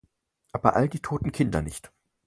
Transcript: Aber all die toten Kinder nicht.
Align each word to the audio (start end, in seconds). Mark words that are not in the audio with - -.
Aber 0.51 0.75
all 0.75 0.89
die 0.89 0.99
toten 1.03 1.31
Kinder 1.31 1.61
nicht. 1.61 1.91